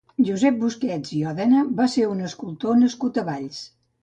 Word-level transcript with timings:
Josep 0.27 0.55
Busquets 0.61 1.13
i 1.17 1.21
Òdena 1.33 1.67
va 1.83 1.87
ser 1.97 2.09
un 2.15 2.25
escultor 2.31 2.81
nascut 2.81 3.23
a 3.25 3.27
Valls. 3.31 3.63